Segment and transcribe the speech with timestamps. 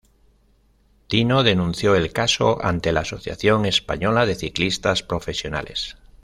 [1.07, 5.95] Tino denunció el caso ante la Asociación Española de Ciclistas Profesionales.